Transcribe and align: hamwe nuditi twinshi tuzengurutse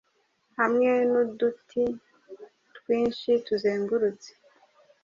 hamwe 0.59 0.91
nuditi 1.09 1.83
twinshi 2.77 3.31
tuzengurutse 3.45 4.29